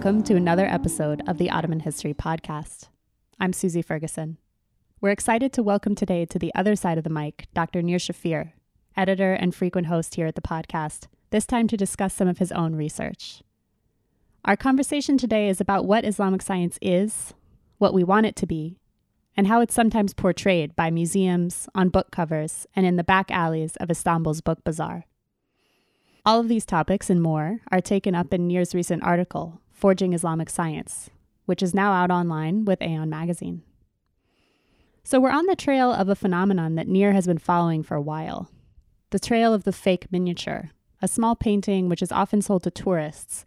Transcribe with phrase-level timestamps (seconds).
[0.00, 2.88] Welcome to another episode of the Ottoman History Podcast.
[3.38, 4.38] I'm Susie Ferguson.
[5.02, 7.82] We're excited to welcome today to the other side of the mic Dr.
[7.82, 8.52] Nir Shafir,
[8.96, 12.50] editor and frequent host here at the podcast, this time to discuss some of his
[12.50, 13.42] own research.
[14.46, 17.34] Our conversation today is about what Islamic science is,
[17.76, 18.78] what we want it to be,
[19.36, 23.76] and how it's sometimes portrayed by museums, on book covers, and in the back alleys
[23.76, 25.04] of Istanbul's book bazaar.
[26.24, 30.50] All of these topics and more are taken up in Nir's recent article, Forging Islamic
[30.50, 31.08] Science,
[31.46, 33.62] which is now out online with Aeon magazine.
[35.04, 38.02] So we're on the trail of a phenomenon that Nir has been following for a
[38.02, 38.50] while
[39.08, 43.46] the trail of the fake miniature, a small painting which is often sold to tourists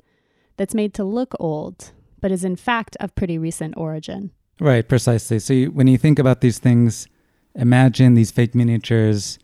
[0.58, 4.32] that's made to look old, but is in fact of pretty recent origin.
[4.60, 5.38] Right, precisely.
[5.38, 7.08] So you, when you think about these things,
[7.54, 9.38] imagine these fake miniatures,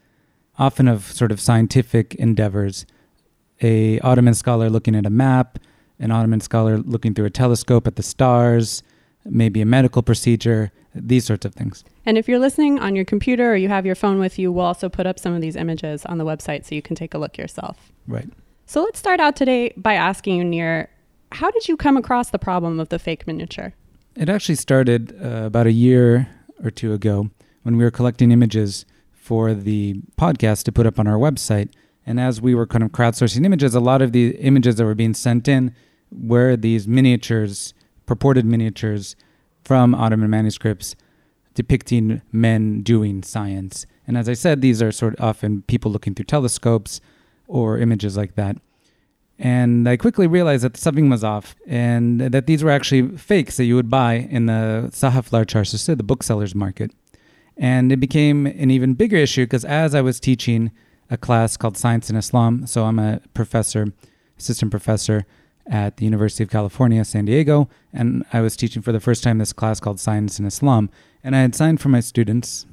[0.57, 2.87] often of sort of scientific endeavors.
[3.61, 5.59] A Ottoman scholar looking at a map,
[5.99, 8.83] an Ottoman scholar looking through a telescope at the stars,
[9.25, 11.83] maybe a medical procedure, these sorts of things.
[12.05, 14.65] And if you're listening on your computer or you have your phone with you, we'll
[14.65, 17.17] also put up some of these images on the website so you can take a
[17.17, 17.91] look yourself.
[18.07, 18.29] Right.
[18.65, 20.89] So let's start out today by asking you, Nir,
[21.31, 23.73] how did you come across the problem of the fake miniature?
[24.15, 26.27] It actually started uh, about a year
[26.63, 27.29] or two ago
[27.63, 31.71] when we were collecting images for the podcast to put up on our website.
[32.05, 34.95] And as we were kind of crowdsourcing images, a lot of the images that were
[34.95, 35.75] being sent in
[36.11, 37.73] were these miniatures,
[38.05, 39.15] purported miniatures
[39.63, 40.95] from Ottoman manuscripts
[41.53, 43.85] depicting men doing science.
[44.07, 47.01] And as I said, these are sort of often people looking through telescopes
[47.47, 48.55] or images like that.
[49.37, 53.65] And I quickly realized that something was off and that these were actually fakes that
[53.65, 56.91] you would buy in the Sahaflar Çarşısı, the booksellers market.
[57.57, 60.71] And it became an even bigger issue because as I was teaching
[61.09, 63.87] a class called Science in Islam, so I'm a professor,
[64.37, 65.25] assistant professor
[65.69, 69.37] at the University of California, San Diego, and I was teaching for the first time
[69.37, 70.89] this class called Science in Islam.
[71.23, 72.65] And I had signed for my students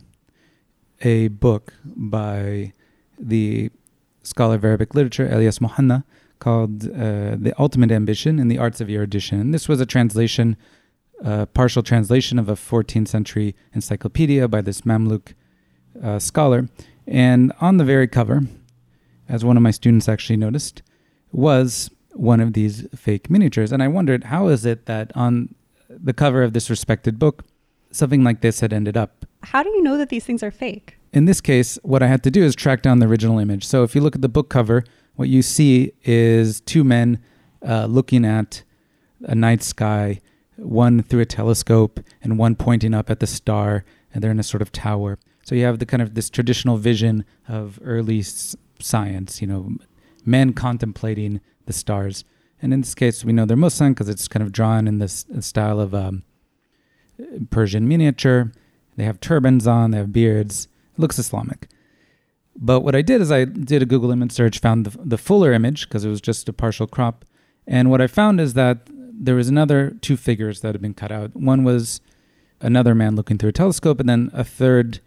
[1.03, 2.73] a book by
[3.19, 3.71] the
[4.23, 6.05] scholar of Arabic literature, Elias Muhanna,
[6.39, 9.41] called uh, The Ultimate Ambition in the Arts of Erudition.
[9.41, 10.57] And this was a translation,
[11.23, 15.34] a partial translation of a 14th century encyclopedia by this Mamluk
[16.03, 16.69] uh, scholar.
[17.07, 18.43] And on the very cover,
[19.28, 20.83] as one of my students actually noticed,
[21.33, 23.72] was one of these fake miniatures.
[23.72, 25.54] And I wondered, how is it that on
[25.88, 27.44] the cover of this respected book,
[27.91, 29.25] something like this had ended up?
[29.43, 30.97] How do you know that these things are fake?
[31.12, 33.65] In this case, what I had to do is track down the original image.
[33.65, 34.84] So if you look at the book cover,
[35.15, 37.22] what you see is two men
[37.66, 38.62] uh, looking at
[39.22, 40.21] a night sky,
[40.56, 44.43] one through a telescope and one pointing up at the star, and they're in a
[44.44, 45.19] sort of tower.
[45.44, 49.77] So you have the kind of this traditional vision of early s- science, you know,
[50.25, 52.25] men contemplating the stars.
[52.62, 55.27] And in this case, we know they're Muslim because it's kind of drawn in this
[55.41, 56.22] style of um,
[57.50, 58.53] Persian miniature.
[58.97, 60.69] They have turbans on, they have beards.
[60.94, 61.69] It looks Islamic.
[62.59, 65.53] But what I did is I did a Google image search, found the, the fuller
[65.53, 67.25] image because it was just a partial crop.
[67.66, 71.12] And what I found is that there was another two figures that had been cut
[71.12, 71.37] out.
[71.37, 72.00] One was
[72.60, 75.00] another man looking through a telescope, and then a third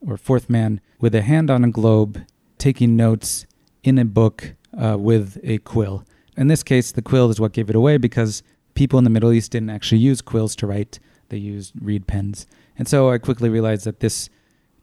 [0.00, 2.24] or fourth man with a hand on a globe
[2.58, 3.46] taking notes
[3.82, 6.04] in a book uh, with a quill.
[6.36, 8.42] In this case, the quill is what gave it away because
[8.74, 10.98] people in the Middle East didn't actually use quills to write,
[11.28, 12.46] they used reed pens.
[12.78, 14.30] And so I quickly realized that this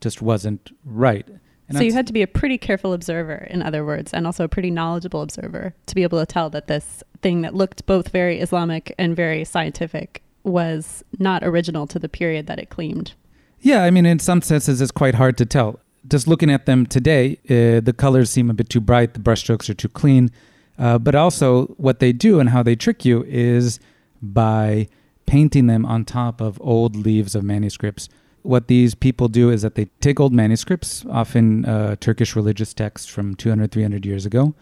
[0.02, 1.28] just wasn't right.
[1.68, 4.46] And so you had to be a pretty careful observer, in other words, and also
[4.46, 8.09] a pretty knowledgeable observer to be able to tell that this thing that looked both
[8.09, 13.14] very Islamic and very scientific was not original to the period that it claimed.
[13.59, 15.80] Yeah, I mean, in some senses, it's quite hard to tell.
[16.07, 19.69] Just looking at them today, uh, the colors seem a bit too bright, the brushstrokes
[19.69, 20.31] are too clean.
[20.78, 23.80] Uh, but also, what they do and how they trick you is
[24.21, 24.88] by
[25.25, 28.09] painting them on top of old leaves of manuscripts
[28.48, 33.06] what these people do is that they take old manuscripts, often uh, Turkish religious texts
[33.06, 34.56] from 200, 300 years ago.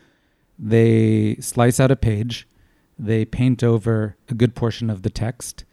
[0.57, 2.47] They slice out a page,
[2.97, 5.65] they paint over a good portion of the text,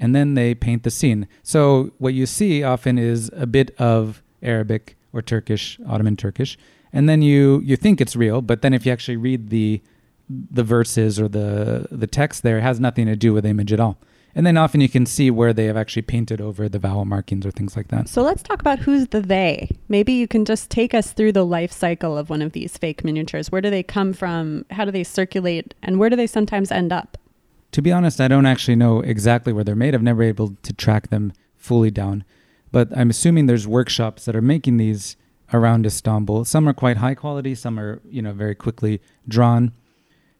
[0.00, 1.28] and then they paint the scene.
[1.44, 6.58] So what you see often is a bit of Arabic or Turkish, Ottoman Turkish,
[6.92, 9.80] and then you you think it's real, but then if you actually read the
[10.28, 13.80] the verses or the the text there, it has nothing to do with image at
[13.80, 13.98] all.
[14.36, 17.46] And then often you can see where they have actually painted over the vowel markings
[17.46, 18.06] or things like that.
[18.06, 19.70] So let's talk about who's the they.
[19.88, 23.02] Maybe you can just take us through the life cycle of one of these fake
[23.02, 23.50] miniatures.
[23.50, 24.66] Where do they come from?
[24.70, 25.74] How do they circulate?
[25.82, 27.16] And where do they sometimes end up?
[27.72, 29.94] To be honest, I don't actually know exactly where they're made.
[29.94, 32.22] I've never been able to track them fully down.
[32.76, 35.16] But I'm assuming there's workshops that are making these
[35.50, 36.44] around Istanbul.
[36.44, 39.72] Some are quite high quality, some are, you know, very quickly drawn.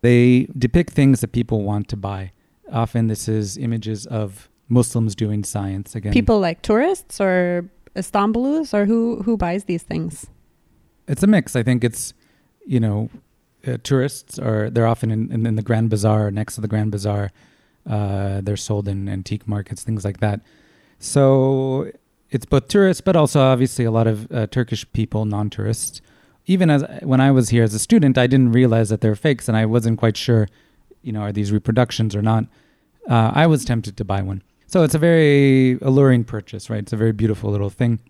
[0.02, 2.32] They depict things that people want to buy.
[2.70, 6.12] Often this is images of Muslims doing science again.
[6.12, 10.26] People like tourists or Istanbulus or who who buys these things?
[11.08, 11.56] It's a mix.
[11.56, 12.12] I think it's
[12.66, 13.08] you know
[13.66, 16.90] uh, tourists are they're often in, in, in, the Grand Bazaar next to the Grand
[16.90, 17.32] Bazaar.
[17.88, 20.42] Uh, they're sold in antique markets, things like that.
[20.98, 21.90] So
[22.30, 26.00] it's both tourists, but also obviously a lot of uh, Turkish people, non-tourists.
[26.46, 29.48] Even as when I was here as a student, I didn't realize that they're fakes,
[29.48, 30.48] and I wasn't quite sure,
[31.02, 32.44] you know, are these reproductions or not.
[33.08, 34.42] Uh, I was tempted to buy one.
[34.66, 36.80] So it's a very alluring purchase, right?
[36.80, 38.00] It's a very beautiful little thing.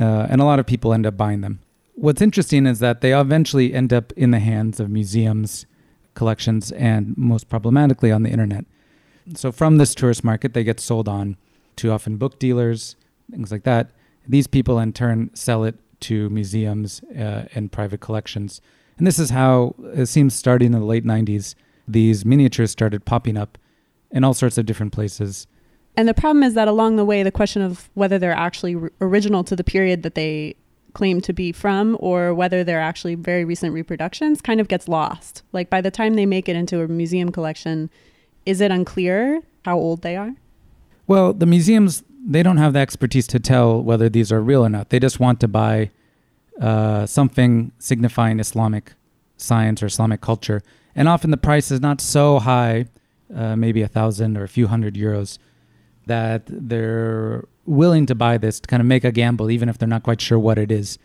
[0.00, 1.60] Uh, and a lot of people end up buying them.
[1.94, 5.66] What's interesting is that they eventually end up in the hands of museums,
[6.14, 8.64] collections, and most problematically on the internet.
[9.34, 11.36] So from this tourist market, they get sold on
[11.76, 12.96] to often book dealers,
[13.30, 13.90] things like that.
[14.26, 18.60] These people in turn sell it to museums uh, and private collections.
[18.98, 21.54] And this is how it seems starting in the late 90s,
[21.86, 23.56] these miniatures started popping up
[24.10, 25.46] in all sorts of different places.
[25.96, 28.92] And the problem is that along the way, the question of whether they're actually r-
[29.00, 30.54] original to the period that they
[30.94, 35.42] claim to be from or whether they're actually very recent reproductions kind of gets lost.
[35.52, 37.90] Like by the time they make it into a museum collection,
[38.46, 40.34] is it unclear how old they are?
[41.06, 44.68] Well, the museums they don't have the expertise to tell whether these are real or
[44.68, 44.90] not.
[44.90, 45.90] They just want to buy
[46.60, 48.92] uh, something signifying Islamic
[49.38, 50.62] science or Islamic culture,
[50.94, 52.86] and often the price is not so high,
[53.34, 55.38] uh, maybe a thousand or a few hundred euros,
[56.06, 59.88] that they're willing to buy this to kind of make a gamble, even if they're
[59.88, 60.98] not quite sure what it is.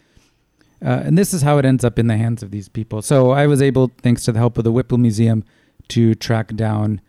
[0.84, 3.02] Uh, and this is how it ends up in the hands of these people.
[3.02, 5.44] So I was able, thanks to the help of the Whipple Museum,
[5.90, 7.00] to track down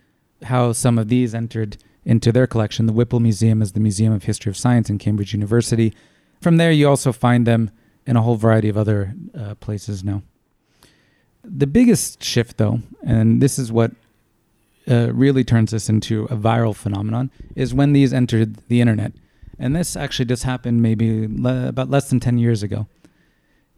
[0.45, 2.87] how some of these entered into their collection.
[2.87, 5.95] The Whipple Museum is the Museum of History of Science in Cambridge University.
[6.41, 7.71] From there, you also find them
[8.07, 10.23] in a whole variety of other uh, places now.
[11.43, 13.93] The biggest shift, though, and this is what
[14.89, 19.13] uh, really turns this into a viral phenomenon, is when these entered the internet.
[19.59, 22.87] And this actually just happened maybe le- about less than 10 years ago.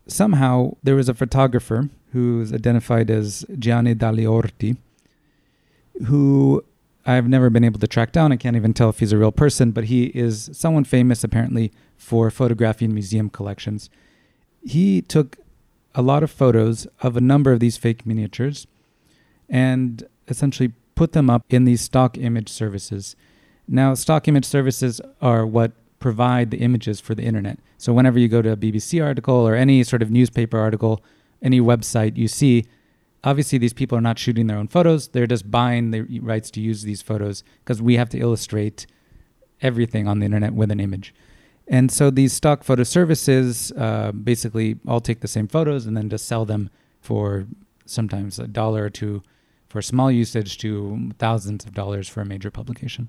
[0.09, 4.77] Somehow, there was a photographer who's identified as Gianni Dagli Orti,
[6.07, 6.65] who
[7.07, 8.33] I've never been able to track down.
[8.33, 11.73] I can't even tell if he's a real person, but he is someone famous apparently
[11.97, 13.89] for photographing museum collections.
[14.65, 15.39] He took
[15.95, 18.67] a lot of photos of a number of these fake miniatures
[19.49, 23.15] and essentially put them up in these stock image services.
[23.69, 27.59] Now, stock image services are what provide the images for the internet.
[27.79, 31.03] So, whenever you go to a BBC article or any sort of newspaper article,
[31.41, 32.67] any website, you see
[33.27, 35.09] obviously these people are not shooting their own photos.
[35.09, 38.87] They're just buying the rights to use these photos because we have to illustrate
[39.61, 41.13] everything on the internet with an image.
[41.67, 46.09] And so these stock photo services uh, basically all take the same photos and then
[46.09, 46.71] just sell them
[47.01, 47.47] for
[47.85, 49.23] sometimes a dollar or two
[49.69, 53.09] for small usage to thousands of dollars for a major publication.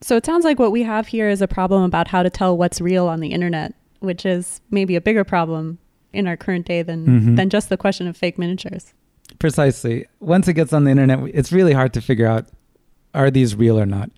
[0.00, 2.56] So it sounds like what we have here is a problem about how to tell
[2.56, 5.78] what's real on the internet which is maybe a bigger problem
[6.12, 7.34] in our current day than mm-hmm.
[7.34, 8.94] than just the question of fake miniatures
[9.38, 10.06] Precisely.
[10.20, 12.46] Once it gets on the internet, it's really hard to figure out
[13.14, 14.10] are these real or not.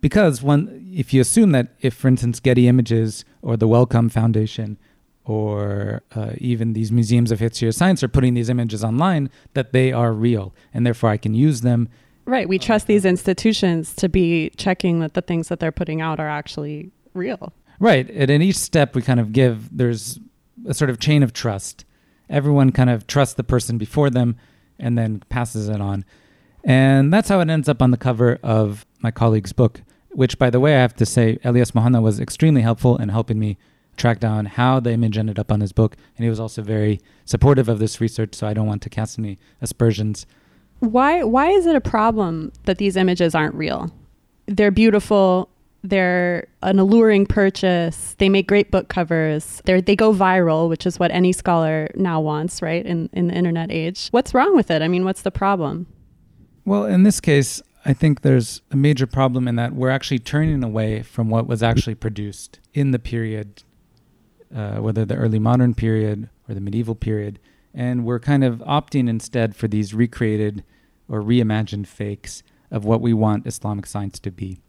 [0.00, 4.78] Because one, if you assume that if, for instance, Getty Images or the Wellcome Foundation
[5.24, 9.72] or uh, even these museums of history or science are putting these images online, that
[9.72, 11.88] they are real, and therefore I can use them.
[12.24, 12.48] Right.
[12.48, 16.28] We trust these institutions to be checking that the things that they're putting out are
[16.28, 17.52] actually real.
[17.80, 18.08] Right.
[18.10, 20.18] And in each step we kind of give, there's
[20.66, 21.84] a sort of chain of trust.
[22.30, 24.36] Everyone kind of trusts the person before them
[24.78, 26.04] and then passes it on.
[26.64, 30.50] And that's how it ends up on the cover of my colleague's book, which, by
[30.50, 33.58] the way, I have to say, Elias Muhanna was extremely helpful in helping me
[33.96, 35.96] track down how the image ended up on his book.
[36.16, 39.18] And he was also very supportive of this research, so I don't want to cast
[39.18, 40.26] any aspersions.
[40.80, 43.92] Why, why is it a problem that these images aren't real?
[44.46, 45.48] They're beautiful,
[45.88, 48.14] they're an alluring purchase.
[48.18, 49.62] They make great book covers.
[49.64, 52.84] They they go viral, which is what any scholar now wants, right?
[52.84, 54.08] In in the internet age.
[54.10, 54.82] What's wrong with it?
[54.82, 55.86] I mean, what's the problem?
[56.64, 60.62] Well, in this case, I think there's a major problem in that we're actually turning
[60.62, 63.62] away from what was actually produced in the period,
[64.54, 67.38] uh, whether the early modern period or the medieval period,
[67.72, 70.64] and we're kind of opting instead for these recreated
[71.08, 74.60] or reimagined fakes of what we want Islamic science to be.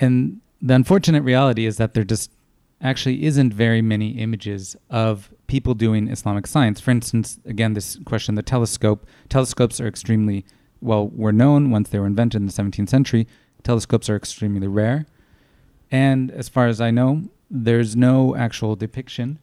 [0.00, 2.32] And the unfortunate reality is that there just
[2.82, 6.80] actually isn't very many images of people doing Islamic science.
[6.80, 9.06] For instance, again, this question, the telescope.
[9.28, 10.46] Telescopes are extremely,
[10.80, 13.26] well, were known once they were invented in the 17th century.
[13.62, 15.06] Telescopes are extremely rare.
[15.90, 19.38] And as far as I know, there's no actual depiction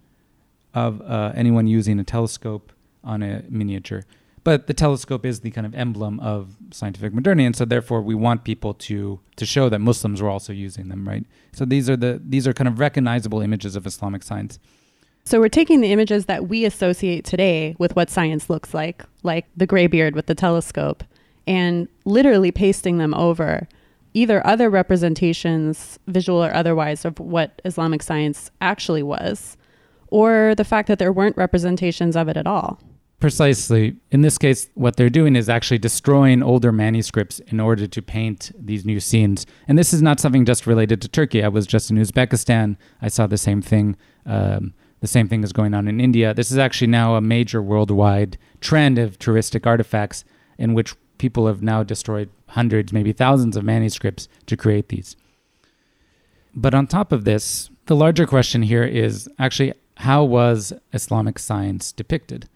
[0.73, 2.71] of uh, anyone using a telescope
[3.03, 4.05] on a miniature.
[4.47, 8.15] But the telescope is the kind of emblem of scientific modernity, and so therefore we
[8.15, 11.25] want people to to show that Muslims were also using them, right?
[11.51, 14.57] So these are the these are kind of recognizable images of Islamic science.
[15.25, 19.47] So we're taking the images that we associate today with what science looks like, like
[19.57, 21.03] the graybeard with the telescope,
[21.45, 23.67] and literally pasting them over
[24.13, 29.57] either other representations, visual or otherwise, of what Islamic science actually was,
[30.07, 32.79] or the fact that there weren't representations of it at all.
[33.19, 33.95] Precisely.
[34.11, 38.51] In this case, what they're doing is actually destroying older manuscripts in order to paint
[38.59, 39.47] these new scenes.
[39.67, 41.43] And this is not something just related to Turkey.
[41.43, 42.77] I was just in Uzbekistan.
[43.01, 43.95] I saw the same thing.
[44.27, 46.33] Um, the same thing is going on in India.
[46.33, 50.23] This is actually now a major worldwide trend of touristic artifacts
[50.59, 55.15] in which people have now destroyed hundreds, maybe thousands of manuscripts to create these.
[56.53, 61.91] But on top of this, the larger question here is actually how was Islamic science
[61.91, 62.47] depicted?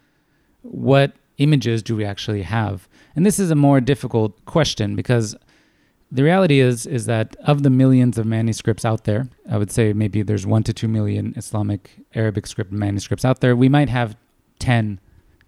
[0.61, 2.87] What images do we actually have?
[3.15, 5.35] And this is a more difficult question because
[6.11, 9.93] the reality is is that of the millions of manuscripts out there, I would say
[9.93, 13.55] maybe there's 1 to 2 million Islamic Arabic script manuscripts out there.
[13.55, 14.17] We might have
[14.59, 14.99] 10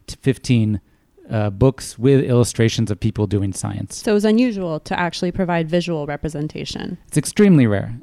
[0.07, 0.81] to 15
[1.29, 3.97] uh, books with illustrations of people doing science.
[3.97, 6.97] So it's unusual to actually provide visual representation.
[7.07, 7.99] It's extremely rare.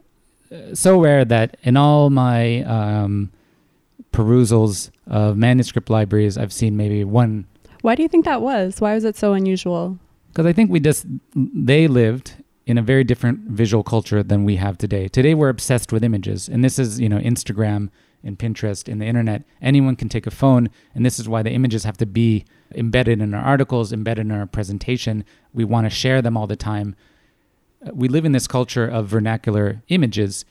[0.50, 3.31] Uh, so rare that in all my um,
[4.12, 7.47] perusals of manuscript libraries, I've seen maybe one.
[7.83, 8.80] Why do you think that was?
[8.80, 9.99] Why was it so unusual?
[10.28, 12.35] Because I think we just, they lived
[12.66, 15.09] in a very different visual culture than we have today.
[15.09, 17.88] Today we're obsessed with images, and this is, you know, Instagram
[18.23, 19.42] and Pinterest and the internet.
[19.62, 23.21] Anyone can take a phone, and this is why the images have to be embedded
[23.21, 25.25] in our articles, embedded in our presentation.
[25.52, 26.95] We want to share them all the time.
[27.85, 30.45] Uh, we live in this culture of vernacular images,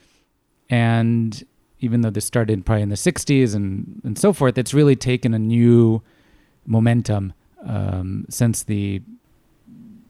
[0.69, 1.43] and
[1.81, 5.33] even though this started probably in the 60s and, and so forth, it's really taken
[5.33, 6.01] a new
[6.65, 7.33] momentum
[7.65, 9.01] um, since the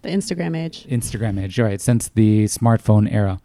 [0.01, 0.87] the Instagram age.
[0.89, 1.81] Instagram age, right?
[1.81, 3.41] Since the smartphone era,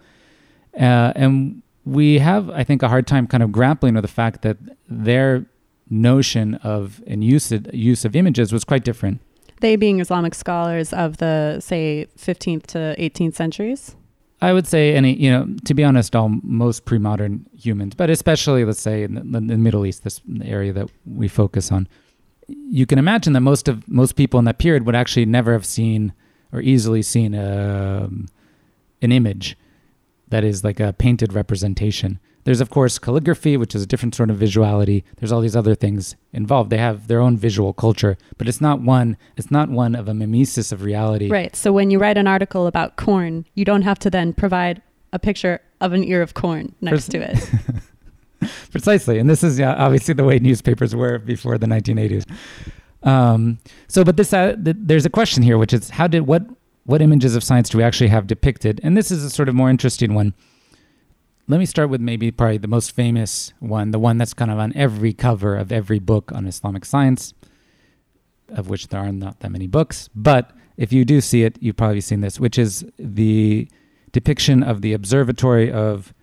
[0.78, 4.43] uh, and we have, I think, a hard time kind of grappling with the fact
[4.43, 4.57] that
[4.88, 5.47] their
[5.90, 9.21] notion of and use use of images was quite different.
[9.61, 13.97] They being Islamic scholars of the say 15th to 18th centuries.
[14.44, 18.66] I would say any, you know, to be honest, all most pre-modern humans, but especially
[18.66, 21.88] let's say in the, in the Middle East, this area that we focus on,
[22.46, 25.64] you can imagine that most of most people in that period would actually never have
[25.64, 26.12] seen
[26.52, 28.26] or easily seen a, um,
[29.00, 29.56] an image
[30.28, 32.20] that is like a painted representation.
[32.44, 35.02] There's of course calligraphy, which is a different sort of visuality.
[35.16, 36.70] There's all these other things involved.
[36.70, 39.16] They have their own visual culture, but it's not one.
[39.36, 41.30] It's not one of a mimesis of reality.
[41.30, 41.56] Right.
[41.56, 44.82] So when you write an article about corn, you don't have to then provide
[45.12, 47.50] a picture of an ear of corn next to it.
[48.70, 52.24] Precisely, and this is yeah, obviously the way newspapers were before the 1980s.
[53.02, 53.58] Um,
[53.88, 56.42] so, but this uh, th- there's a question here, which is how did what
[56.84, 58.80] what images of science do we actually have depicted?
[58.82, 60.34] And this is a sort of more interesting one
[61.46, 64.58] let me start with maybe probably the most famous one, the one that's kind of
[64.58, 67.34] on every cover of every book on Islamic science,
[68.48, 70.08] of which there are not that many books.
[70.14, 73.68] But if you do see it, you've probably seen this, which is the
[74.12, 76.14] depiction of the observatory of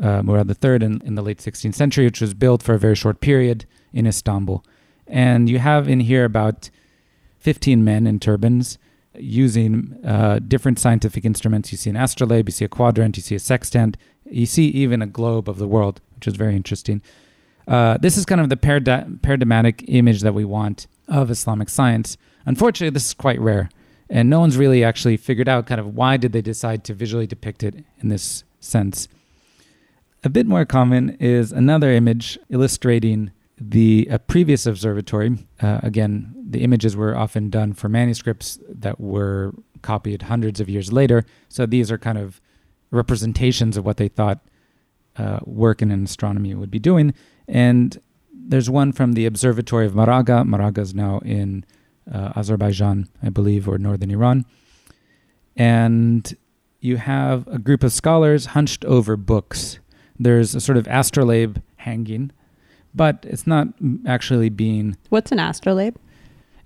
[0.00, 2.94] uh, Murad III in, in the late 16th century, which was built for a very
[2.94, 4.64] short period in Istanbul.
[5.06, 6.70] And you have in here about
[7.38, 8.78] 15 men in turbans
[9.14, 11.72] using uh, different scientific instruments.
[11.72, 13.96] You see an astrolabe, you see a quadrant, you see a sextant,
[14.30, 17.02] you see even a globe of the world, which is very interesting.
[17.68, 22.16] Uh, this is kind of the parad- paradigmatic image that we want of Islamic science.
[22.46, 23.70] Unfortunately, this is quite rare,
[24.08, 27.26] and no one's really actually figured out kind of why did they decide to visually
[27.26, 29.08] depict it in this sense.
[30.22, 35.36] A bit more common is another image illustrating the a previous observatory.
[35.60, 40.92] Uh, again, the images were often done for manuscripts that were copied hundreds of years
[40.92, 41.24] later.
[41.48, 42.40] So these are kind of
[42.90, 44.40] representations of what they thought
[45.16, 47.14] uh, work in astronomy would be doing.
[47.48, 48.00] And
[48.32, 50.44] there's one from the Observatory of Maraga.
[50.44, 51.64] Maraga is now in
[52.12, 54.44] uh, Azerbaijan, I believe, or northern Iran.
[55.56, 56.36] And
[56.80, 59.78] you have a group of scholars hunched over books.
[60.18, 62.32] There's a sort of astrolabe hanging,
[62.94, 63.68] but it's not
[64.06, 64.96] actually being.
[65.10, 65.96] What's an astrolabe?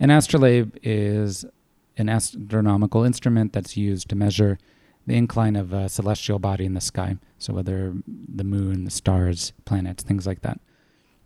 [0.01, 1.45] An astrolabe is
[1.97, 4.59] an astronomical instrument that's used to measure
[5.07, 7.17] the incline of a celestial body in the sky.
[7.39, 10.61] So whether the moon, the stars, planets, things like that.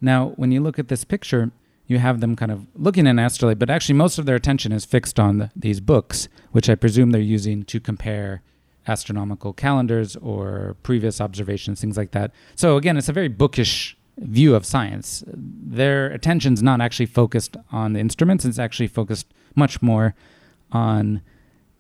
[0.01, 1.51] Now, when you look at this picture,
[1.87, 4.73] you have them kind of looking at an astrolabe, but actually most of their attention
[4.73, 8.43] is fixed on the, these books, which I presume they're using to compare
[8.87, 12.31] astronomical calendars or previous observations, things like that.
[12.57, 15.23] So again, it's a very bookish view of science.
[15.27, 20.15] Their attention's not actually focused on the instruments; it's actually focused much more
[20.73, 21.23] on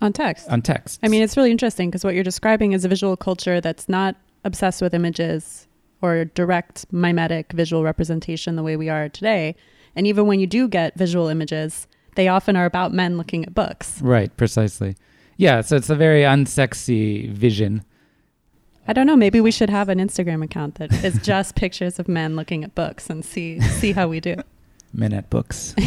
[0.00, 0.48] on text.
[0.48, 1.00] On text.
[1.02, 4.16] I mean, it's really interesting because what you're describing is a visual culture that's not
[4.44, 5.66] obsessed with images
[6.00, 9.56] or direct mimetic visual representation the way we are today.
[9.96, 13.54] And even when you do get visual images, they often are about men looking at
[13.54, 14.00] books.
[14.00, 14.96] Right, precisely.
[15.36, 17.84] Yeah, so it's a very unsexy vision.
[18.86, 19.16] I don't know.
[19.16, 22.74] Maybe we should have an Instagram account that is just pictures of men looking at
[22.74, 24.36] books and see see how we do.
[24.92, 25.74] Men at books.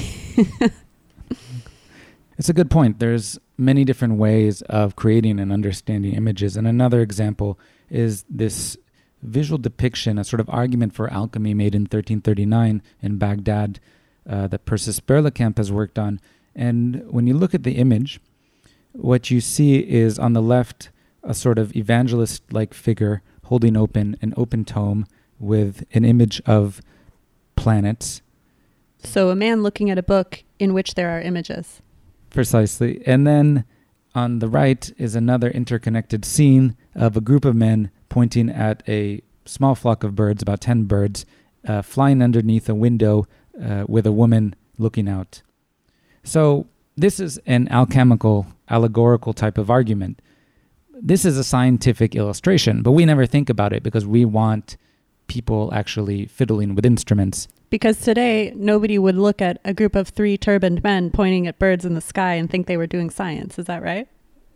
[2.38, 3.00] it's a good point.
[3.00, 8.78] There's many different ways of creating and understanding images, and another example is this
[9.22, 13.80] visual depiction, a sort of argument for alchemy made in 1339 in Baghdad
[14.28, 16.20] uh, that Persis Berlekamp has worked on.
[16.56, 18.20] And when you look at the image,
[18.94, 20.90] what you see is on the left
[21.24, 25.06] a sort of evangelist like figure holding open an open tome
[25.40, 26.82] with an image of
[27.56, 28.22] planets.
[29.04, 31.82] So a man looking at a book in which there are images.
[32.32, 33.02] Precisely.
[33.06, 33.66] And then
[34.16, 39.22] on the right is another interconnected scene of a group of men pointing at a
[39.46, 41.26] small flock of birds, about 10 birds,
[41.68, 43.28] uh, flying underneath a window
[43.62, 45.42] uh, with a woman looking out.
[46.24, 50.22] So, this is an alchemical, allegorical type of argument.
[50.94, 54.78] This is a scientific illustration, but we never think about it because we want
[55.32, 57.48] people actually fiddling with instruments.
[57.70, 61.86] Because today, nobody would look at a group of three turbaned men pointing at birds
[61.86, 63.58] in the sky and think they were doing science.
[63.58, 64.10] Is that right?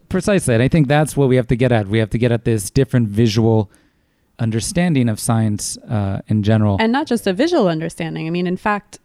[0.09, 0.53] Precisely.
[0.53, 1.87] And I think that's what we have to get at.
[1.87, 3.71] We have to get at this different visual
[4.37, 6.75] understanding of science uh, in general.
[6.77, 8.27] And not just a visual understanding.
[8.27, 8.99] I mean, in fact,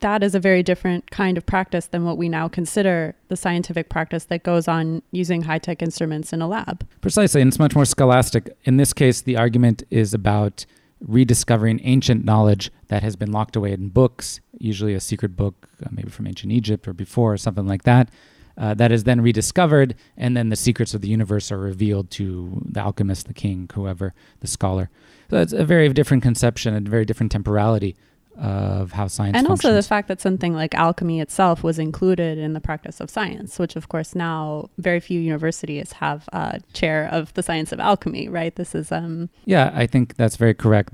[0.00, 3.88] that is a very different kind of practice than what we now consider the scientific
[3.88, 6.84] practice that goes on using high tech instruments in a lab.
[7.00, 7.40] Precisely.
[7.40, 8.56] And it's much more scholastic.
[8.64, 10.66] In this case, the argument is about
[11.02, 15.88] rediscovering ancient knowledge that has been locked away in books, usually a secret book, uh,
[15.90, 18.08] maybe from ancient Egypt or before, or something like that.
[18.56, 22.62] Uh, that is then rediscovered, and then the secrets of the universe are revealed to
[22.66, 24.90] the alchemist, the king, whoever, the scholar.
[25.30, 27.96] So it's a very different conception, a very different temporality
[28.38, 29.64] of how science and functions.
[29.64, 33.58] also the fact that something like alchemy itself was included in the practice of science
[33.58, 38.28] which of course now very few universities have a chair of the science of alchemy
[38.28, 38.56] right?
[38.56, 40.90] This is um yeah i think that's very correct.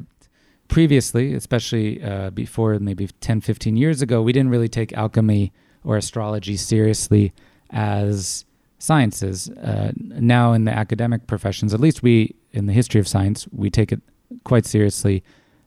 [0.69, 5.53] Previously especially uh, before maybe 10 15 years ago we didn't really take alchemy
[5.85, 7.33] or astrology seriously
[7.71, 8.45] as
[8.79, 9.49] sciences.
[9.51, 13.71] Uh, now in the academic professions at least we in the history of science we
[13.71, 14.01] take it
[14.45, 15.23] quite seriously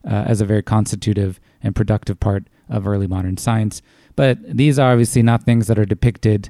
[0.05, 3.81] uh, as a very constitutive and productive part of early modern science.
[4.15, 6.49] But these are obviously not things that are depicted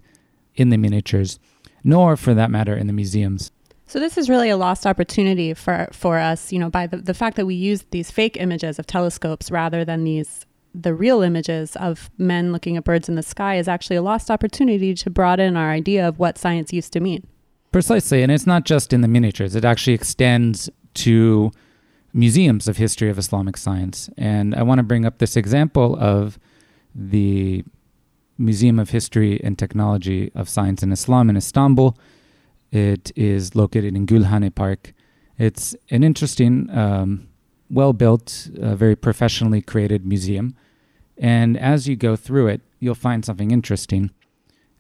[0.56, 1.40] in the miniatures,
[1.84, 3.52] nor for that matter in the museums.
[3.88, 7.14] So this is really a lost opportunity for for us, you know, by the, the
[7.14, 11.76] fact that we use these fake images of telescopes rather than these the real images
[11.76, 15.58] of men looking at birds in the sky is actually a lost opportunity to broaden
[15.58, 17.28] our idea of what science used to mean.
[17.74, 19.56] Precisely, and it's not just in the miniatures.
[19.56, 21.52] It actually extends to
[22.14, 24.10] museums of history of Islamic science.
[24.18, 26.40] And I want to bring up this example of
[26.94, 27.64] the
[28.38, 31.98] Museum of History and Technology of Science in Islam in Istanbul.
[32.72, 34.94] It is located in Gülhane Park.
[35.38, 37.28] It's an interesting, um,
[37.70, 40.56] well built, uh, very professionally created museum.
[41.18, 44.12] And as you go through it, you'll find something interesting.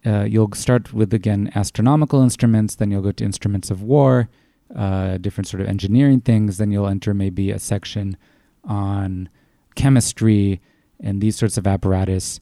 [0.04, 4.30] Uh, you'll start with, again, astronomical instruments, then you'll go to instruments of war,
[4.76, 6.58] uh, different sort of engineering things.
[6.58, 8.18] Then you'll enter maybe a section
[8.64, 9.30] on
[9.76, 10.62] chemistry
[11.00, 12.40] and these sorts of apparatus,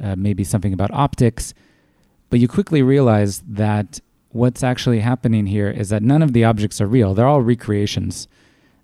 [0.00, 1.54] uh, maybe something about optics.
[2.30, 6.80] But you quickly realize that what's actually happening here is that none of the objects
[6.80, 8.28] are real, they're all recreations.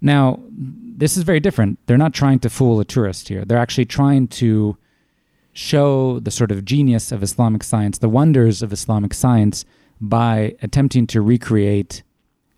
[0.01, 1.79] Now, this is very different.
[1.87, 3.45] They're not trying to fool a tourist here.
[3.45, 4.77] They're actually trying to
[5.53, 9.65] show the sort of genius of Islamic science, the wonders of Islamic science,
[10.01, 12.03] by attempting to recreate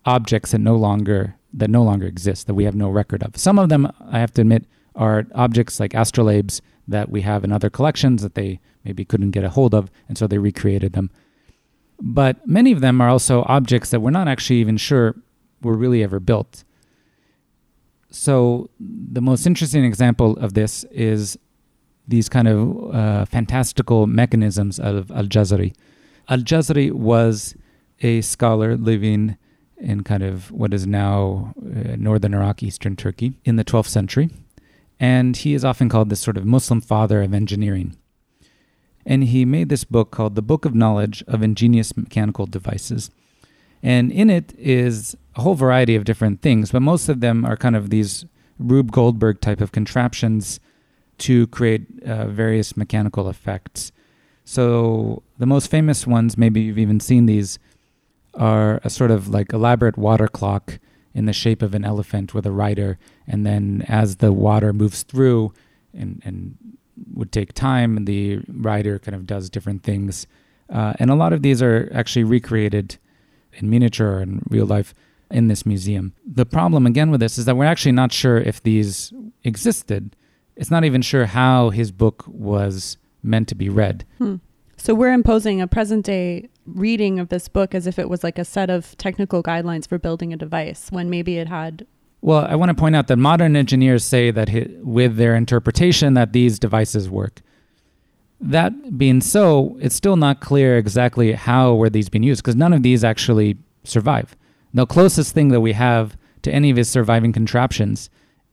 [0.05, 3.37] objects that no longer that no longer exist that we have no record of.
[3.37, 7.51] Some of them, I have to admit, are objects like astrolabes that we have in
[7.53, 11.09] other collections that they maybe couldn't get a hold of, and so they recreated them.
[12.01, 15.15] But many of them are also objects that we're not actually even sure
[15.61, 16.65] were really ever built.
[18.11, 21.37] So the most interesting example of this is
[22.07, 25.73] these kind of uh, fantastical mechanisms of Al-Jazari.
[26.29, 27.55] Al-Jazari was
[28.01, 29.37] a scholar living
[29.85, 34.29] in kind of what is now uh, northern Iraq, eastern Turkey in the 12th century.
[34.99, 37.95] And he is often called the sort of Muslim father of engineering.
[39.05, 43.11] And he made this book called The Book of Knowledge of Ingenious Mechanical Devices.
[43.83, 47.55] And in it is a whole variety of different things, but most of them are
[47.55, 48.25] kind of these
[48.57, 50.59] Rube Goldberg type of contraptions
[51.19, 53.91] to create uh, various mechanical effects.
[54.43, 57.59] So the most famous ones, maybe you've even seen these,
[58.35, 60.79] are a sort of like elaborate water clock
[61.13, 65.03] in the shape of an elephant with a rider, and then as the water moves
[65.03, 65.53] through
[65.93, 66.57] and, and
[67.13, 70.27] would take time, the rider kind of does different things.
[70.69, 72.97] Uh, and a lot of these are actually recreated
[73.53, 74.93] in miniature and real life
[75.31, 76.13] in this museum.
[76.25, 80.15] The problem again with this is that we're actually not sure if these existed.
[80.55, 84.05] It's not even sure how his book was meant to be read.
[84.17, 84.35] Hmm.
[84.85, 88.37] So we're imposing a present day reading of this book as if it was like
[88.37, 91.87] a set of technical guidelines for building a device when maybe it had
[92.21, 94.47] well, I want to point out that modern engineers say that
[94.83, 97.41] with their interpretation that these devices work.
[98.39, 102.71] That being so, it's still not clear exactly how were these being used because none
[102.71, 104.35] of these actually survive.
[104.71, 108.11] The closest thing that we have to any of his surviving contraptions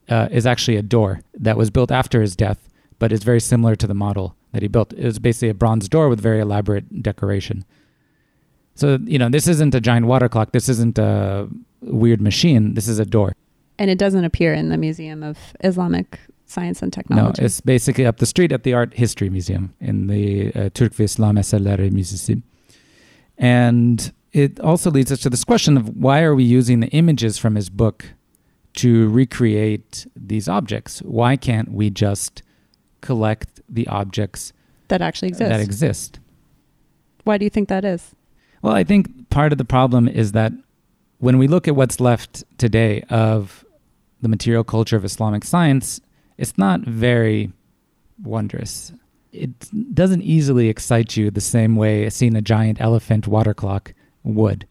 [0.09, 3.77] uh, is actually a door that was built after his death, but is very similar
[3.77, 4.93] to the model that he built.
[4.93, 7.65] It was basically a bronze door with very elaborate decoration.
[8.75, 10.53] So, you know, this isn't a giant water clock.
[10.53, 11.49] This isn't a
[11.83, 12.75] weird machine.
[12.75, 13.35] This is a door.
[13.79, 17.43] And it doesn't appear in the Museum of Islamic Science and Technology.
[17.43, 20.95] No, it's basically up the street at the Art History Museum in the uh, Turk
[20.95, 22.43] ve İslam Eserleri Müzesi.
[23.39, 27.39] And it also leads us to this question of why are we using the images
[27.39, 28.05] from his book
[28.75, 31.01] to recreate these objects?
[31.01, 32.42] Why can't we just
[33.03, 34.53] collect the objects
[34.89, 35.49] that actually exist?
[35.51, 36.21] That exist.
[37.25, 38.15] Why do you think that is?
[38.63, 40.53] Well, I think part of the problem is that
[41.19, 43.65] when we look at what's left today of
[44.21, 46.01] the material culture of Islamic science,
[46.39, 47.53] it's not very
[48.23, 48.93] wondrous.
[49.33, 54.67] It doesn't easily excite you the same way seeing a giant elephant water clock would.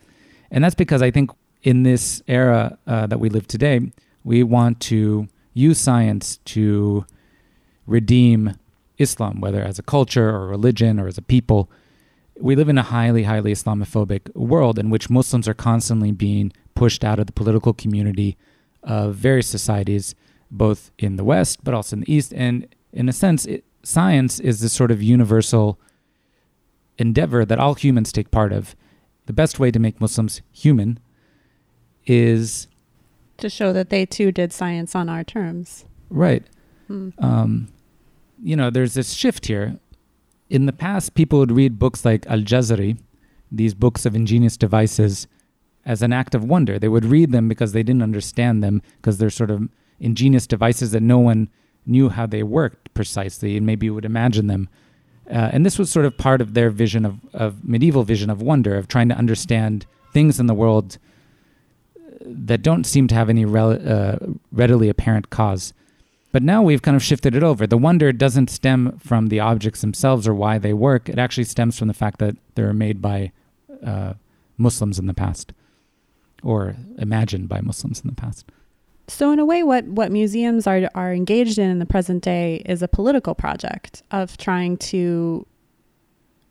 [0.51, 1.31] And that's because I think
[1.63, 3.91] in this era uh, that we live today,
[4.23, 7.05] we want to use science to
[7.85, 8.55] redeem
[8.97, 11.69] Islam, whether as a culture or religion or as a people.
[12.39, 17.03] We live in a highly, highly Islamophobic world in which Muslims are constantly being pushed
[17.03, 18.37] out of the political community
[18.83, 20.15] of various societies,
[20.49, 22.33] both in the West, but also in the East.
[22.33, 25.79] And in a sense, it, science is this sort of universal
[26.97, 28.75] endeavor that all humans take part of.
[29.27, 30.99] The best way to make Muslims human
[32.05, 32.67] is
[33.37, 35.85] to show that they too did science on our terms.
[36.09, 36.43] Right.
[36.91, 37.09] Hmm.
[37.19, 37.67] Um,
[38.43, 39.77] you know, there's this shift here.
[40.49, 42.97] In the past, people would read books like Al Jazari,
[43.51, 45.27] these books of ingenious devices,
[45.85, 46.77] as an act of wonder.
[46.77, 50.91] They would read them because they didn't understand them, because they're sort of ingenious devices
[50.91, 51.49] that no one
[51.85, 54.67] knew how they worked precisely, and maybe would imagine them.
[55.29, 58.41] Uh, and this was sort of part of their vision of, of medieval vision of
[58.41, 60.97] wonder, of trying to understand things in the world
[62.25, 64.17] that don't seem to have any uh,
[64.51, 65.73] readily apparent cause.
[66.31, 67.67] But now we've kind of shifted it over.
[67.67, 71.09] The wonder doesn't stem from the objects themselves or why they work.
[71.09, 73.31] It actually stems from the fact that they were made by
[73.85, 74.13] uh,
[74.57, 75.53] Muslims in the past
[76.43, 78.45] or imagined by Muslims in the past.
[79.07, 82.61] So in a way what what museums are are engaged in in the present day
[82.65, 85.45] is a political project of trying to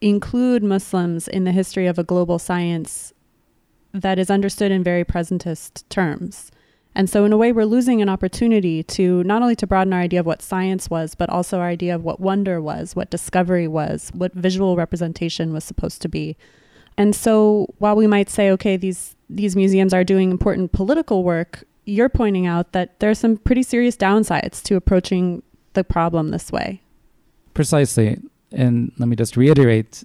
[0.00, 3.14] include Muslims in the history of a global science
[3.92, 6.50] that is understood in very presentist terms.
[6.94, 10.00] And so in a way we're losing an opportunity to not only to broaden our
[10.00, 13.68] idea of what science was, but also our idea of what wonder was, what discovery
[13.68, 16.36] was, what visual representation was supposed to be.
[16.98, 21.64] And so while we might say okay these these museums are doing important political work,
[21.84, 25.42] you're pointing out that there are some pretty serious downsides to approaching
[25.74, 26.82] the problem this way.
[27.54, 28.20] Precisely.
[28.52, 30.02] And let me just reiterate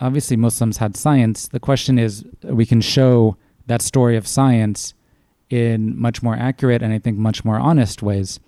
[0.00, 1.48] obviously, Muslims had science.
[1.48, 3.36] The question is, we can show
[3.66, 4.94] that story of science
[5.50, 8.40] in much more accurate and I think much more honest ways.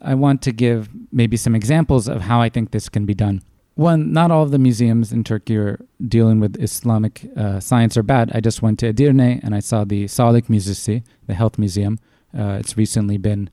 [0.00, 3.42] I want to give maybe some examples of how I think this can be done
[3.74, 8.02] one, not all of the museums in Turkey are dealing with Islamic uh, science are
[8.02, 8.30] bad.
[8.34, 11.98] I just went to Edirne and I saw the Sağlık Müzesi, the health museum.
[12.36, 13.50] Uh, it's recently been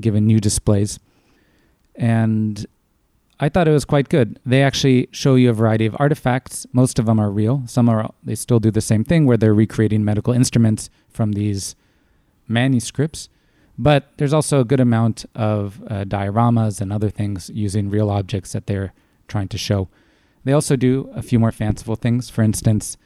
[0.00, 0.98] given new displays.
[1.96, 2.64] And
[3.40, 4.40] I thought it was quite good.
[4.44, 6.66] They actually show you a variety of artifacts.
[6.72, 7.62] Most of them are real.
[7.66, 11.76] Some are, they still do the same thing where they're recreating medical instruments from these
[12.48, 13.28] manuscripts.
[13.78, 18.52] But there's also a good amount of uh, dioramas and other things using real objects
[18.52, 18.92] that they're
[19.28, 19.88] trying to show.
[20.42, 22.28] They also do a few more fanciful things.
[22.28, 22.96] For instance,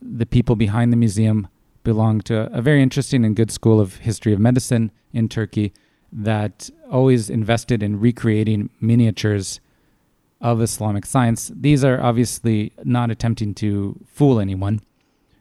[0.00, 1.48] the people behind the museum
[1.82, 5.74] belong to a very interesting and good school of history of medicine in Turkey
[6.10, 9.60] that always invested in recreating miniatures
[10.44, 11.50] of Islamic science.
[11.56, 14.82] These are obviously not attempting to fool anyone.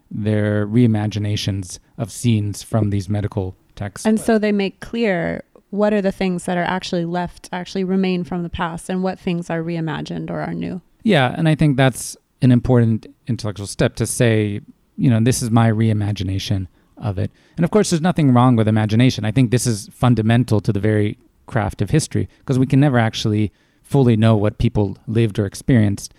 [0.10, 4.08] They're reimaginations of scenes from these medical texts.
[4.08, 8.24] And so they make clear what are the things that are actually left, actually remain
[8.24, 10.82] from the past, and what things are reimagined or are new?
[11.04, 14.62] Yeah, and I think that's an important intellectual step to say,
[14.96, 17.30] you know, this is my reimagination of it.
[17.58, 19.26] And of course, there's nothing wrong with imagination.
[19.26, 22.98] I think this is fundamental to the very craft of history because we can never
[22.98, 23.52] actually
[23.84, 26.14] fully know what people lived or experienced.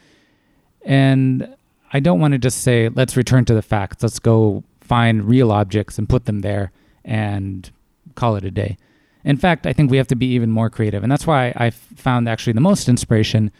[0.85, 1.55] And
[1.92, 4.03] I don't want to just say, let's return to the facts.
[4.03, 6.72] Let's go find real objects and put them there
[7.05, 7.70] and
[8.14, 8.77] call it a day.
[9.24, 11.03] In fact, I think we have to be even more creative.
[11.03, 13.50] And that's why I found actually the most inspiration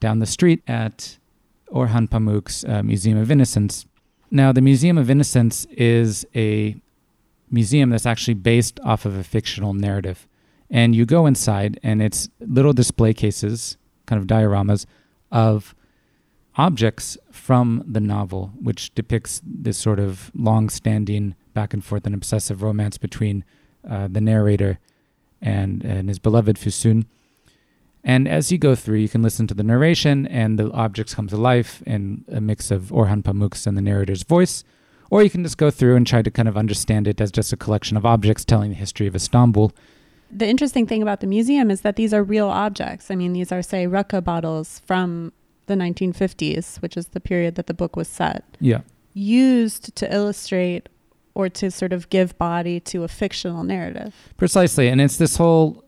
[0.00, 1.18] down the street at
[1.70, 3.86] Orhan Pamuk's uh, Museum of Innocence.
[4.30, 6.76] Now, the Museum of Innocence is a
[7.50, 10.26] museum that's actually based off of a fictional narrative.
[10.74, 14.86] And you go inside, and it's little display cases, kind of dioramas,
[15.30, 15.72] of
[16.56, 22.14] objects from the novel, which depicts this sort of long standing back and forth and
[22.14, 23.44] obsessive romance between
[23.88, 24.80] uh, the narrator
[25.40, 27.06] and, and his beloved Füsun.
[28.02, 31.28] And as you go through, you can listen to the narration, and the objects come
[31.28, 34.64] to life in a mix of Orhan Pamuk's and the narrator's voice.
[35.08, 37.52] Or you can just go through and try to kind of understand it as just
[37.52, 39.72] a collection of objects telling the history of Istanbul.
[40.30, 43.10] The interesting thing about the museum is that these are real objects.
[43.10, 45.32] I mean, these are, say, rakı bottles from
[45.66, 48.44] the 1950s, which is the period that the book was set.
[48.60, 48.80] Yeah.
[49.14, 50.88] Used to illustrate
[51.34, 54.14] or to sort of give body to a fictional narrative.
[54.36, 54.88] Precisely.
[54.88, 55.84] And it's this whole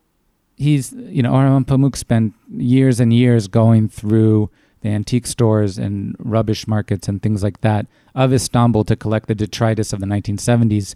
[0.57, 6.16] he's you know Orhan Pamuk spent years and years going through the antique stores and
[6.18, 10.94] rubbish markets and things like that of Istanbul to collect the detritus of the 1970s.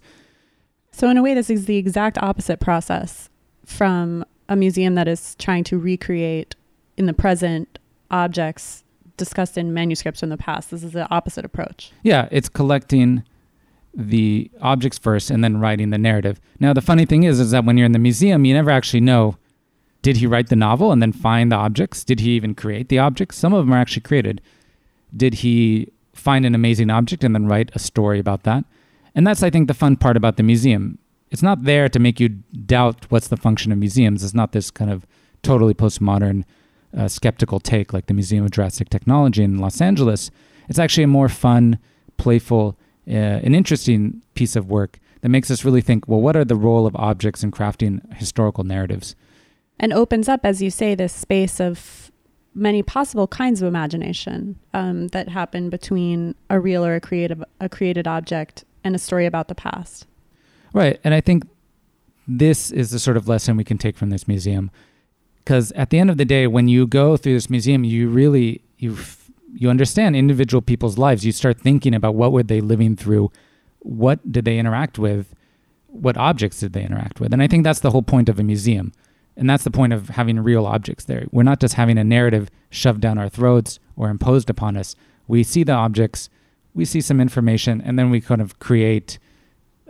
[0.91, 3.29] So in a way this is the exact opposite process
[3.71, 6.55] from a museum that is trying to recreate
[6.97, 7.79] in the present
[8.09, 8.83] objects
[9.17, 10.71] discussed in manuscripts from the past.
[10.71, 11.91] This is the opposite approach.
[12.03, 13.23] Yeah, it's collecting
[13.93, 16.39] the objects first and then writing the narrative.
[16.59, 19.01] Now the funny thing is is that when you're in the museum, you never actually
[19.01, 19.37] know
[20.01, 22.03] did he write the novel and then find the objects?
[22.03, 23.37] Did he even create the objects?
[23.37, 24.41] Some of them are actually created.
[25.15, 28.65] Did he find an amazing object and then write a story about that?
[29.13, 30.97] And that's I think the fun part about the museum.
[31.31, 34.23] It's not there to make you doubt what's the function of museums.
[34.23, 35.07] It's not this kind of
[35.43, 36.43] totally postmodern
[36.95, 40.29] uh, skeptical take like the Museum of Jurassic Technology in Los Angeles.
[40.67, 41.79] It's actually a more fun,
[42.17, 46.45] playful, uh, an interesting piece of work that makes us really think well, what are
[46.45, 49.15] the role of objects in crafting historical narratives?
[49.79, 52.11] And opens up, as you say, this space of
[52.53, 57.69] many possible kinds of imagination um, that happen between a real or a creative a
[57.69, 60.07] created object and a story about the past.
[60.73, 61.43] Right, and I think
[62.27, 64.71] this is the sort of lesson we can take from this museum
[65.39, 68.61] because at the end of the day when you go through this museum you really
[68.77, 68.95] you
[69.53, 71.25] you understand individual people's lives.
[71.25, 73.31] You start thinking about what were they living through
[73.79, 75.35] what did they interact with
[75.87, 77.33] what objects did they interact with?
[77.33, 78.93] And i think that's the whole point of a museum
[79.35, 81.25] and that's the point of having real objects there.
[81.31, 84.95] We're not just having a narrative shoved down our throats or imposed upon us.
[85.27, 86.29] We see the objects
[86.73, 89.19] we see some information and then we kind of create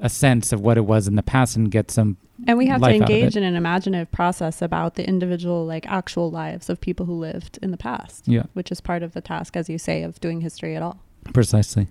[0.02, 2.82] a sense of what it was in the past and get some and we have
[2.82, 7.14] to engage in an imaginative process about the individual like actual lives of people who
[7.14, 8.44] lived in the past yeah.
[8.54, 11.00] which is part of the task as you say of doing history at all.
[11.34, 11.88] Precisely.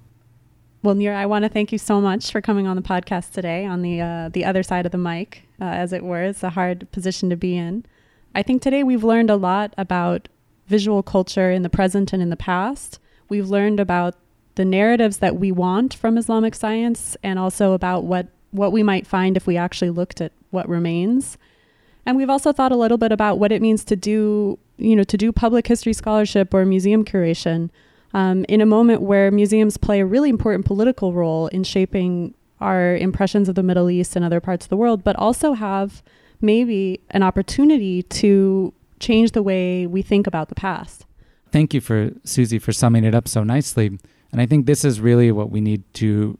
[0.82, 3.64] Well Nir, i want to thank you so much for coming on the podcast today
[3.64, 6.24] on the uh, the other side of the mic uh, as it were.
[6.24, 7.86] It's a hard position to be in.
[8.34, 10.28] I think today we've learned a lot about
[10.66, 12.98] visual culture in the present and in the past.
[13.28, 14.16] We've learned about
[14.60, 19.06] the narratives that we want from Islamic science and also about what, what we might
[19.06, 21.38] find if we actually looked at what remains.
[22.04, 25.02] And we've also thought a little bit about what it means to do, you know,
[25.04, 27.70] to do public history scholarship or museum curation
[28.12, 32.94] um, in a moment where museums play a really important political role in shaping our
[32.96, 36.02] impressions of the Middle East and other parts of the world, but also have
[36.42, 41.06] maybe an opportunity to change the way we think about the past.
[41.50, 43.98] Thank you for Susie for summing it up so nicely.
[44.32, 46.38] And I think this is really what we need to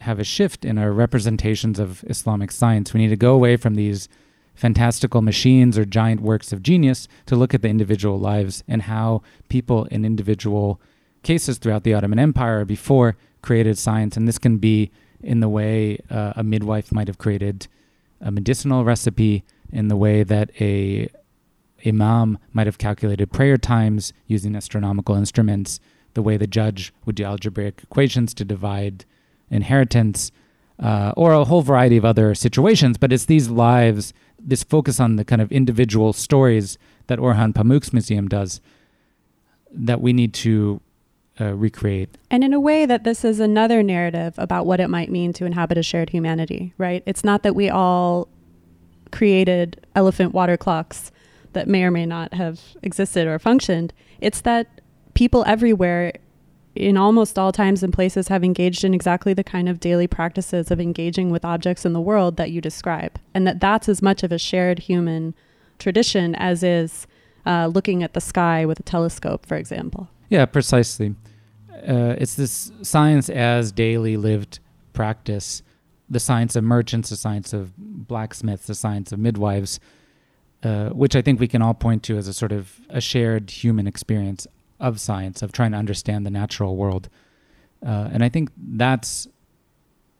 [0.00, 2.92] have a shift in our representations of Islamic science.
[2.92, 4.08] We need to go away from these
[4.54, 9.22] fantastical machines or giant works of genius to look at the individual lives and how
[9.48, 10.80] people in individual
[11.22, 14.16] cases throughout the Ottoman Empire before created science.
[14.16, 14.90] And this can be
[15.22, 17.68] in the way uh, a midwife might have created
[18.20, 21.08] a medicinal recipe, in the way that a
[21.84, 25.80] imam might have calculated prayer times using astronomical instruments,
[26.14, 29.04] the way the judge would do algebraic equations to divide
[29.50, 30.32] inheritance,
[30.78, 32.98] uh, or a whole variety of other situations.
[32.98, 37.92] But it's these lives, this focus on the kind of individual stories that Orhan Pamuk's
[37.92, 38.60] museum does,
[39.70, 40.80] that we need to
[41.40, 42.18] uh, recreate.
[42.30, 45.46] And in a way, that this is another narrative about what it might mean to
[45.46, 47.02] inhabit a shared humanity, right?
[47.06, 48.28] It's not that we all
[49.10, 51.10] created elephant water clocks
[51.52, 53.92] that may or may not have existed or functioned.
[54.20, 54.81] It's that
[55.14, 56.12] people everywhere
[56.74, 60.70] in almost all times and places have engaged in exactly the kind of daily practices
[60.70, 63.18] of engaging with objects in the world that you describe.
[63.34, 65.34] And that that's as much of a shared human
[65.78, 67.06] tradition as is
[67.44, 70.08] uh, looking at the sky with a telescope for example.
[70.30, 71.14] Yeah precisely.
[71.86, 74.60] Uh, it's this science as daily lived
[74.92, 75.62] practice.
[76.08, 79.78] The science of merchants the science of blacksmiths the science of midwives
[80.62, 83.50] uh, which I think we can all point to as a sort of a shared
[83.50, 84.46] human experience
[84.82, 87.08] of science, of trying to understand the natural world.
[87.84, 89.28] Uh, and I think that's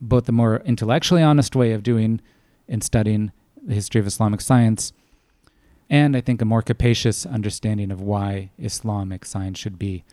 [0.01, 2.21] both the more intellectually honest way of doing
[2.69, 4.93] and studying the history of Islamic science,
[5.91, 10.05] and I think a more capacious understanding of why Islamic science should be.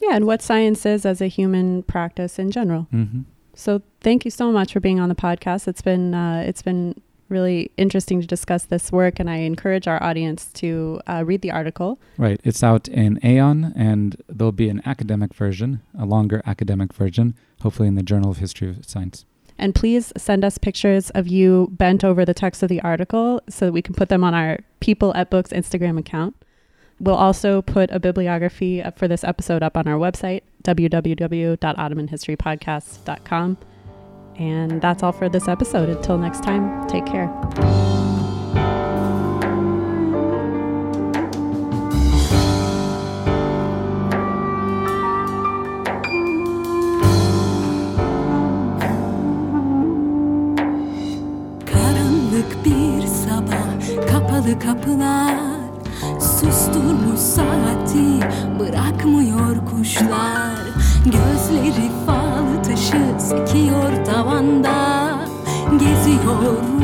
[0.00, 2.88] Yeah, and what science is as a human practice in general.
[2.92, 3.22] Mm-hmm.
[3.54, 5.68] So thank you so much for being on the podcast.
[5.68, 10.02] It's been uh, it's been really interesting to discuss this work, and I encourage our
[10.02, 11.98] audience to uh, read the article.
[12.18, 12.40] Right.
[12.44, 17.88] It's out in Aeon, and there'll be an academic version, a longer academic version, hopefully
[17.88, 19.24] in the Journal of History of Science.
[19.58, 23.66] And please send us pictures of you bent over the text of the article so
[23.66, 26.34] that we can put them on our People at Books Instagram account.
[26.98, 33.58] We'll also put a bibliography for this episode up on our website, www.ottomanhistorypodcast.com.
[34.38, 35.88] And that's all for this episode.
[35.88, 37.30] Until next time, take care.
[54.64, 55.34] Kapılar
[56.20, 58.20] Susturmuş saati
[58.58, 65.10] bırakmıyor kuşlar Gözleri fal taşı sekiyor tavanda
[65.72, 66.79] Geziyor